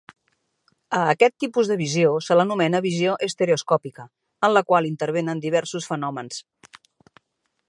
A 0.99 1.01
aquest 1.11 1.35
tipus 1.43 1.69
de 1.71 1.77
visió 1.81 2.15
se 2.29 2.39
l'anomena 2.39 2.81
visió 2.87 3.13
estereoscòpica, 3.29 4.09
en 4.49 4.57
la 4.59 4.67
qual 4.71 4.93
intervenen 4.93 5.47
diversos 5.49 5.93
fenòmens. 5.95 6.45